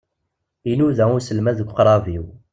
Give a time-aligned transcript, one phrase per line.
[0.71, 2.25] Inuda uselmad deg uqrab-iw.